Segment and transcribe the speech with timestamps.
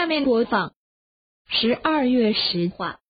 [0.00, 0.72] 下面播放
[1.46, 3.00] 十二月十话。